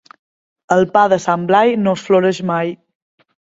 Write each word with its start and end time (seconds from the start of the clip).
El 0.75 0.81
pa 0.95 1.03
de 1.13 1.19
sant 1.27 1.45
Blai 1.53 1.75
no 1.83 1.95
es 1.99 2.07
floreix 2.09 2.43
mai. 2.55 2.75